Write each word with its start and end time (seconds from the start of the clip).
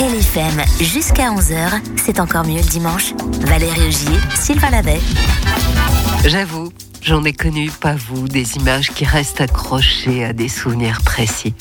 LFM 0.00 0.62
jusqu'à 0.80 1.30
11h, 1.30 1.78
c'est 2.02 2.20
encore 2.20 2.46
mieux 2.46 2.62
le 2.62 2.68
dimanche. 2.70 3.12
Valérie 3.42 3.86
Augier, 3.86 4.18
Sylvain 4.34 4.70
Lavet. 4.70 4.98
J'avoue, 6.24 6.72
j'en 7.02 7.22
ai 7.24 7.34
connu, 7.34 7.70
pas 7.70 7.96
vous, 7.96 8.26
des 8.26 8.56
images 8.56 8.92
qui 8.92 9.04
restent 9.04 9.42
accrochées 9.42 10.24
à 10.24 10.32
des 10.32 10.48
souvenirs 10.48 11.02
précis. 11.04 11.52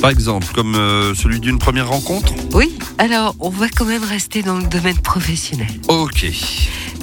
Par 0.00 0.10
exemple, 0.10 0.48
comme 0.52 0.74
euh, 0.74 1.14
celui 1.14 1.38
d'une 1.38 1.60
première 1.60 1.88
rencontre? 1.88 2.32
Oui, 2.52 2.76
alors 2.98 3.36
on 3.38 3.50
va 3.50 3.68
quand 3.68 3.84
même 3.84 4.02
rester 4.02 4.42
dans 4.42 4.56
le 4.56 4.66
domaine 4.66 4.98
professionnel. 4.98 5.68
Ok. 5.86 6.26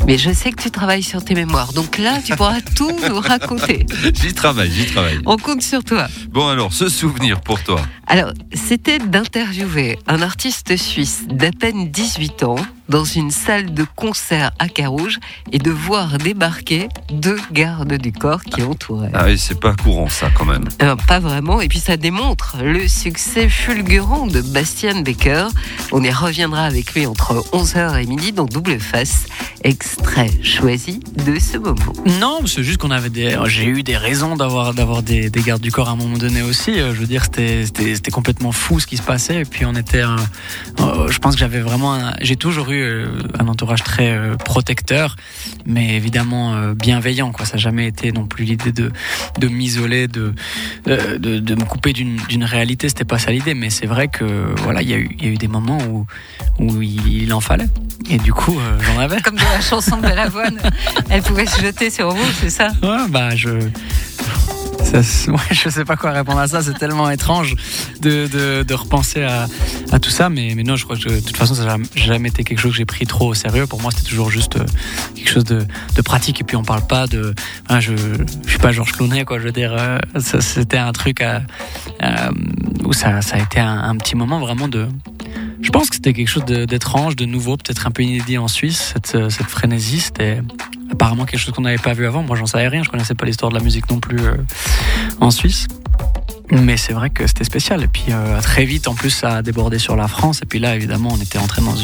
Mais 0.08 0.18
je 0.18 0.32
sais 0.32 0.52
que 0.52 0.62
tu 0.62 0.72
travailles 0.72 1.04
sur 1.04 1.24
tes 1.24 1.36
mémoires, 1.36 1.74
donc 1.74 1.98
là 1.98 2.20
tu 2.24 2.36
pourras 2.36 2.62
tout 2.76 2.92
nous 3.08 3.20
raconter. 3.20 3.86
J'y 4.14 4.34
travaille, 4.34 4.72
j'y 4.72 4.86
travaille. 4.86 5.20
On 5.26 5.38
compte 5.38 5.62
sur 5.62 5.84
toi. 5.84 6.08
Bon 6.30 6.48
alors, 6.48 6.74
ce 6.74 6.90
souvenir 6.90 7.42
pour 7.42 7.64
toi 7.64 7.82
Alors, 8.08 8.34
c'était 8.54 9.00
d'interviewer 9.00 10.00
un 10.08 10.22
artiste 10.22 10.76
suisse 10.76 11.24
d'à 11.30 11.52
peine 11.52 11.92
18 11.92 12.44
ans 12.44 12.56
dans 12.90 13.04
une 13.06 13.32
salle 13.32 13.74
de 13.74 13.86
concert 13.96 14.52
à 14.60 14.68
Carouge 14.68 15.20
et 15.52 15.60
de 15.60 15.72
voir 15.72 16.18
débarquer 16.18 16.90
deux 17.12 17.40
gardes 17.52 17.94
du 17.94 18.12
corps 18.12 18.44
qui 18.44 18.64
entouraient. 18.64 19.12
Ah 19.14 19.26
oui, 19.28 19.38
c'est 19.38 19.60
pas 19.60 19.74
courant 19.74 20.10
ça 20.10 20.30
quand 20.34 20.46
même. 20.46 20.66
Euh, 20.82 20.96
pas 21.08 21.20
vraiment, 21.20 21.62
et 21.62 21.68
puis 21.68 21.80
ça 21.80 21.96
démontre 21.98 22.58
le 22.62 22.88
succès 22.88 23.48
fulgurant 23.50 24.28
de 24.28 24.42
Bastien 24.42 25.02
Becker. 25.02 25.48
On 25.92 26.04
y 26.04 26.12
reviendra 26.12 26.64
avec 26.64 26.94
lui 26.94 27.06
entre 27.06 27.36
11h 27.54 28.02
et 28.02 28.06
midi 28.06 28.32
dans 28.34 28.46
Double 28.46 28.80
Face, 28.80 29.26
extrait 29.64 30.32
choisi 30.44 31.00
de 31.26 31.40
ce 31.40 31.58
moment. 31.58 31.94
Non, 32.20 32.42
c'est 32.46 32.64
juste 32.64 32.78
qu'on 32.80 32.92
avait 32.92 33.10
des. 33.10 33.38
J'ai 33.46 33.66
eu 33.66 33.84
des 33.84 33.96
raisons 33.98 34.36
d'avoir 34.36 34.74
d'avoir 34.74 35.02
des, 35.04 35.30
des 35.30 35.42
gardes 35.42 35.62
du 35.62 35.72
corps 35.72 35.90
à 35.90 35.94
un 35.94 35.96
moment 35.96 36.18
donné 36.18 36.42
aussi. 36.42 36.72
Euh, 36.80 36.94
Je 36.94 37.00
veux 37.00 37.08
dire, 37.08 37.24
c'était 37.24 37.66
c'était 37.66 37.96
c'était 37.96 38.12
complètement 38.12 38.52
fou 38.52 38.80
ce 38.80 38.88
qui 38.88 38.98
se 38.98 39.02
passait. 39.02 39.42
Et 39.42 39.46
puis 39.46 39.66
on 39.66 39.76
était. 39.76 40.02
euh, 40.04 41.08
je 41.10 41.18
pense 41.20 41.36
que 41.36 41.40
j'avais 41.40 41.62
vraiment. 41.62 41.94
un- 41.94 42.14
J'ai 42.22 42.36
toujours 42.36 42.70
eu 42.72 42.81
euh, 42.82 43.08
un 43.40 43.48
entourage 43.48 43.84
très 43.84 44.12
euh, 44.12 44.36
protecteur, 44.36 45.16
mais 45.66 45.96
évidemment 45.96 46.54
euh, 46.54 46.74
bienveillant. 46.74 47.32
Quoi, 47.32 47.46
ça 47.46 47.54
n'a 47.54 47.60
jamais 47.60 47.88
été 47.88 48.12
non 48.12 48.26
plus 48.26 48.46
l'idée 48.46 48.72
de 48.72 48.92
de 49.40 49.48
m'isoler, 49.48 50.08
de, 50.08 50.34
de 50.86 51.40
de 51.40 51.56
me 51.56 51.66
couper 51.66 51.94
d'une 51.94 52.44
réalité. 52.44 52.90
C'était 52.90 53.06
pas 53.06 53.20
ça 53.20 53.32
l'idée. 53.32 53.54
Mais 53.54 53.70
c'est 53.70 53.88
vrai 53.88 54.08
que 54.08 54.54
voilà, 54.64 54.82
il 54.82 54.90
y 54.90 54.94
a 54.94 54.98
eu 54.98 55.16
y 55.20 55.26
a 55.26 55.30
eu 55.30 55.38
des 55.38 55.48
moments 55.48 55.80
où 55.90 56.06
où 56.60 56.82
il, 56.82 57.24
il 57.24 57.34
en 57.34 57.42
fallait. 57.42 57.70
Et 58.10 58.18
du 58.18 58.34
coup, 58.34 58.60
euh, 58.60 58.80
j'en 58.82 59.00
avais. 59.00 59.22
Comme 59.22 59.38
dans 59.38 59.50
la 59.50 59.62
chanson 59.62 59.98
de 59.98 60.02
Balavoine, 60.02 60.60
elle 61.10 61.22
pouvait 61.22 61.46
se 61.46 61.62
jeter 61.62 61.90
sur 61.90 62.10
vous, 62.10 62.32
c'est 62.40 62.50
ça? 62.50 62.70
Ouais, 62.82 63.08
bah 63.10 63.36
je. 63.36 63.50
Ça, 64.92 65.32
ouais, 65.32 65.38
je 65.52 65.70
sais 65.70 65.86
pas 65.86 65.96
quoi 65.96 66.12
répondre 66.12 66.40
à 66.40 66.50
ça, 66.50 66.62
c'est 66.62 66.74
tellement 66.74 67.10
étrange 67.10 67.56
de, 68.02 68.74
repenser 68.74 69.24
à, 69.24 69.48
tout 70.00 70.10
ça, 70.10 70.30
mais, 70.30 70.54
non, 70.56 70.76
je 70.76 70.84
crois 70.84 70.98
que 70.98 71.08
de 71.08 71.20
toute 71.22 71.38
façon, 71.38 71.56
ça 71.56 71.64
n'a 71.66 71.78
jamais- 71.96 72.30
été 72.30 72.44
quelque 72.44 72.60
chose 72.60 72.72
que 72.72 72.78
j'ai 72.78 72.86
pris 72.86 73.06
trop 73.06 73.30
au 73.30 73.34
sérieux. 73.34 73.68
Pour 73.68 73.82
moi, 73.82 73.92
c'était 73.92 74.10
toujours 74.10 74.30
juste 74.30 74.58
euh, 74.58 74.66
quelque 75.16 75.30
chose 75.30 75.44
de, 75.44 75.66
pratique, 76.04 76.42
et 76.42 76.44
puis 76.44 76.56
on 76.56 76.64
parle 76.64 76.86
pas 76.88 77.08
de. 77.08 77.34
hein, 77.70 77.80
je, 77.80 77.94
je 78.46 78.50
suis 78.50 78.60
pas 78.60 78.72
Georges 78.72 78.92
Clooney, 78.94 79.24
quoi, 79.24 79.40
je 79.40 79.44
veux 79.44 79.52
dire, 79.52 79.74
euh, 79.78 79.98
c'était 80.20 80.78
un 80.78 80.92
truc 80.92 81.22
à, 81.22 81.42
où 82.84 82.94
ça, 82.94 83.20
a 83.32 83.40
été 83.40 83.60
un, 83.60 83.96
petit 83.96 84.16
moment 84.16 84.40
vraiment 84.40 84.68
de. 84.68 84.88
Je 85.62 85.70
pense 85.70 85.90
que 85.90 85.96
c'était 85.96 86.14
quelque 86.14 86.28
chose 86.28 86.46
d'étrange, 86.46 87.16
de 87.16 87.26
nouveau, 87.26 87.56
peut-être 87.56 87.88
un 87.88 87.92
peu 87.92 88.04
inédit 88.04 88.38
en 88.38 88.48
Suisse, 88.48 88.94
cette, 88.94 89.30
cette 89.30 89.48
frénésie. 89.48 90.02
C'était 90.02 90.42
apparemment 90.92 91.26
quelque 91.26 91.40
chose 91.40 91.54
qu'on 91.54 91.62
n'avait 91.62 91.78
pas 91.78 91.94
vu 91.94 92.06
avant. 92.06 92.24
Moi, 92.24 92.36
j'en 92.36 92.46
savais 92.46 92.68
rien, 92.68 92.84
je 92.84 92.90
connaissais 92.90 93.16
pas 93.16 93.26
l'histoire 93.26 93.52
de 93.52 93.58
la 93.58 93.64
musique 93.64 93.90
non 93.90 94.00
plus 94.00 94.20
euh, 94.20 94.36
en 95.20 95.32
Suisse. 95.32 95.68
Mais 96.52 96.76
c'est 96.76 96.94
vrai 96.94 97.10
que 97.10 97.26
c'était 97.28 97.46
spécial. 97.46 97.82
Et 97.84 97.88
puis 97.88 98.06
euh, 98.10 98.42
très 98.42 98.66
vite, 98.66 98.88
en 98.88 98.94
plus, 98.94 99.10
ça 99.10 99.38
a 99.38 99.42
débordé 99.42 99.80
sur 99.80 99.96
la 99.96 100.08
France. 100.08 100.42
Et 100.44 100.46
puis 100.46 100.60
là, 100.60 100.76
évidemment, 100.76 101.10
on 101.14 101.22
était 101.22 101.38
entré 101.38 101.62
dans 101.62 101.76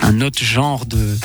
un 0.00 0.20
autre 0.20 0.42
genre 0.42 0.84
de, 0.86 1.16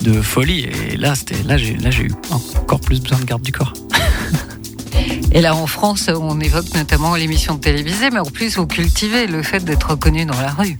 de 0.00 0.20
folie. 0.20 0.66
Et 0.90 0.96
là, 0.96 1.14
c'était 1.14 1.42
là, 1.44 1.56
j'ai 1.56 1.76
là, 1.76 1.90
j'ai 1.90 2.04
eu 2.04 2.12
encore 2.60 2.80
plus 2.80 3.00
besoin 3.00 3.18
de 3.18 3.24
garde 3.24 3.42
du 3.42 3.52
corps. 3.52 3.72
Et 5.32 5.40
là, 5.40 5.54
en 5.54 5.66
France, 5.66 6.08
on 6.08 6.40
évoque 6.40 6.72
notamment 6.74 7.14
l'émission 7.14 7.58
télévisée, 7.58 8.10
mais 8.10 8.20
en 8.20 8.24
plus, 8.24 8.56
vous 8.56 8.66
cultivez 8.66 9.26
le 9.26 9.42
fait 9.42 9.62
d'être 9.64 9.90
reconnu 9.90 10.24
dans 10.24 10.40
la 10.40 10.50
rue. 10.50 10.78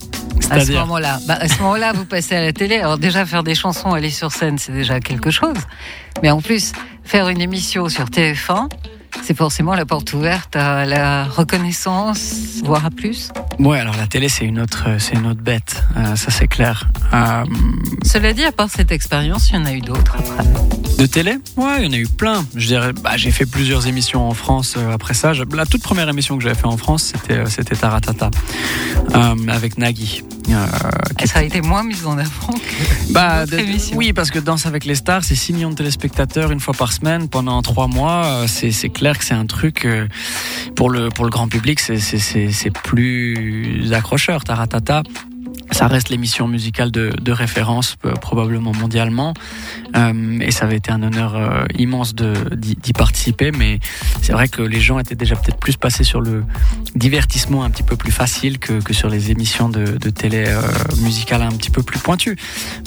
À 0.49 0.59
ce 0.65 0.71
moment-là, 0.71 1.19
bah, 1.27 1.37
à 1.39 1.47
ce 1.47 1.57
moment-là, 1.61 1.93
vous 1.93 2.05
passez 2.05 2.35
à 2.35 2.41
la 2.41 2.53
télé. 2.53 2.77
Alors 2.77 2.97
déjà, 2.97 3.25
faire 3.25 3.43
des 3.43 3.55
chansons, 3.55 3.91
aller 3.93 4.09
sur 4.09 4.31
scène, 4.31 4.57
c'est 4.57 4.71
déjà 4.71 4.99
quelque 4.99 5.31
chose. 5.31 5.57
Mais 6.23 6.31
en 6.31 6.41
plus, 6.41 6.71
faire 7.03 7.29
une 7.29 7.41
émission 7.41 7.89
sur 7.89 8.05
TF1, 8.05 8.69
c'est 9.23 9.35
forcément 9.35 9.73
la 9.73 9.85
porte 9.85 10.13
ouverte 10.13 10.55
à 10.55 10.85
la 10.85 11.25
reconnaissance, 11.25 12.33
voire 12.63 12.85
à 12.85 12.89
plus. 12.91 13.29
Ouais, 13.59 13.79
alors 13.79 13.95
la 13.97 14.07
télé, 14.07 14.29
c'est 14.29 14.45
une 14.45 14.59
autre, 14.59 14.85
c'est 14.99 15.15
une 15.15 15.25
autre 15.27 15.41
bête. 15.41 15.83
Euh, 15.97 16.15
ça, 16.15 16.29
c'est 16.31 16.47
clair. 16.47 16.87
Euh, 17.13 17.43
Cela 18.05 18.33
dit, 18.33 18.43
à 18.45 18.51
part 18.51 18.69
cette 18.69 18.91
expérience, 18.91 19.49
il 19.49 19.55
y 19.55 19.57
en 19.59 19.65
a 19.65 19.73
eu 19.73 19.81
d'autres 19.81 20.15
après. 20.19 20.43
De 20.97 21.05
télé? 21.05 21.37
Ouais, 21.57 21.75
il 21.79 21.85
y 21.85 21.87
en 21.87 21.93
a 21.93 21.97
eu 21.97 22.07
plein. 22.07 22.43
Je 22.55 22.67
dirais, 22.67 22.91
bah, 22.93 23.17
j'ai 23.17 23.29
fait 23.31 23.45
plusieurs 23.45 23.87
émissions 23.87 24.27
en 24.27 24.33
France 24.33 24.75
euh, 24.77 24.91
après 24.93 25.13
ça. 25.13 25.33
Je- 25.33 25.43
la 25.55 25.65
toute 25.65 25.83
première 25.83 26.09
émission 26.09 26.37
que 26.37 26.43
j'avais 26.43 26.55
fait 26.55 26.65
en 26.65 26.77
France, 26.77 27.11
c'était 27.13 27.39
euh, 27.39 27.45
c'était 27.47 27.75
Taratata 27.75 28.31
euh, 29.15 29.35
avec 29.49 29.77
Nagui. 29.77 30.23
Euh, 30.49 30.65
qui 31.17 31.27
ça 31.27 31.39
a 31.39 31.43
été 31.43 31.61
moins 31.61 31.83
mis 31.83 32.05
en 32.05 32.17
avant. 32.17 32.53
que 32.53 33.11
bah, 33.13 33.43
oui, 33.95 34.13
parce 34.13 34.31
que 34.31 34.39
Danse 34.39 34.65
avec 34.65 34.85
les 34.85 34.95
stars, 34.95 35.23
c'est 35.23 35.35
6 35.35 35.53
millions 35.53 35.69
de 35.71 35.75
téléspectateurs 35.75 36.51
une 36.51 36.59
fois 36.59 36.73
par 36.73 36.93
semaine 36.93 37.27
pendant 37.27 37.61
3 37.61 37.87
mois. 37.87 38.25
Euh, 38.25 38.47
C'est 38.47 38.71
c'est 38.71 38.89
clair 38.89 39.17
que 39.17 39.25
c'est 39.25 39.33
un 39.33 39.45
truc 39.45 39.85
euh, 39.85 40.07
pour 40.75 40.89
le 40.89 41.09
pour 41.09 41.25
le 41.25 41.31
grand 41.31 41.47
public, 41.47 41.79
c'est 41.79 41.99
c'est- 41.99 42.17
c'est 42.19 42.51
c'est 42.51 42.71
plus 42.71 43.91
accrocheur. 43.93 44.43
Taratata. 44.43 45.03
Ça 45.71 45.87
reste 45.87 46.09
l'émission 46.09 46.47
musicale 46.47 46.91
de, 46.91 47.11
de 47.21 47.31
référence, 47.31 47.97
euh, 48.05 48.13
probablement 48.13 48.73
mondialement. 48.73 49.33
Euh, 49.95 50.39
et 50.39 50.51
ça 50.51 50.65
avait 50.65 50.77
été 50.77 50.91
un 50.91 51.03
honneur 51.03 51.35
euh, 51.35 51.65
immense 51.77 52.15
d'y 52.15 52.93
participer. 52.93 53.51
Mais 53.51 53.79
c'est 54.21 54.33
vrai 54.33 54.47
que 54.47 54.61
les 54.61 54.79
gens 54.79 54.99
étaient 54.99 55.15
déjà 55.15 55.35
peut-être 55.35 55.59
plus 55.59 55.77
passés 55.77 56.03
sur 56.03 56.21
le 56.21 56.43
divertissement 56.95 57.63
un 57.63 57.69
petit 57.69 57.83
peu 57.83 57.95
plus 57.95 58.11
facile 58.11 58.59
que, 58.59 58.81
que 58.81 58.93
sur 58.93 59.09
les 59.09 59.31
émissions 59.31 59.69
de, 59.69 59.97
de 59.97 60.09
télé 60.09 60.45
euh, 60.47 60.61
musicales 61.01 61.41
un 61.41 61.51
petit 61.51 61.69
peu 61.69 61.83
plus 61.83 61.99
pointues. 61.99 62.37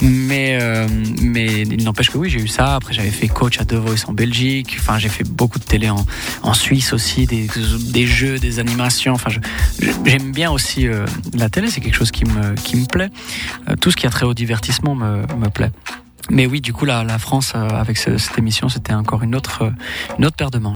Mais, 0.01 0.57
euh, 0.61 0.87
mais 1.21 1.61
il 1.61 1.83
n'empêche 1.83 2.09
que 2.09 2.17
oui, 2.17 2.29
j'ai 2.29 2.41
eu 2.41 2.47
ça. 2.47 2.75
Après, 2.75 2.93
j'avais 2.93 3.09
fait 3.11 3.27
coach 3.27 3.59
à 3.59 3.65
The 3.65 3.75
Voice 3.75 4.05
en 4.07 4.13
Belgique. 4.13 4.75
Enfin, 4.79 4.97
j'ai 4.97 5.09
fait 5.09 5.27
beaucoup 5.27 5.59
de 5.59 5.63
télé 5.65 5.89
en, 5.89 6.05
en 6.41 6.53
Suisse 6.53 6.93
aussi, 6.93 7.25
des, 7.25 7.47
des 7.91 8.07
jeux, 8.07 8.39
des 8.39 8.59
animations. 8.59 9.13
Enfin, 9.13 9.29
j'aime 10.05 10.31
bien 10.31 10.51
aussi 10.51 10.87
euh, 10.87 11.05
la 11.33 11.49
télé. 11.49 11.69
C'est 11.69 11.81
quelque 11.81 11.95
chose 11.95 12.11
qui 12.11 12.25
me, 12.25 12.55
qui 12.55 12.70
me 12.77 12.85
plaît. 12.85 13.09
Euh, 13.69 13.75
tout 13.75 13.91
ce 13.91 13.95
qui 13.97 14.07
a 14.07 14.09
trait 14.09 14.25
au 14.25 14.33
divertissement 14.33 14.95
me, 14.95 15.25
plaît. 15.49 15.71
Mais 16.29 16.45
oui, 16.45 16.61
du 16.61 16.71
coup, 16.71 16.85
la, 16.85 17.03
la 17.03 17.17
France, 17.17 17.53
euh, 17.55 17.67
avec 17.69 17.97
ce- 17.97 18.17
cette 18.17 18.37
émission, 18.37 18.69
c'était 18.69 18.93
encore 18.93 19.23
une 19.23 19.35
autre, 19.35 19.63
euh, 19.63 19.69
une 20.19 20.25
autre 20.25 20.35
paire 20.35 20.51
de 20.51 20.59
manches. 20.59 20.69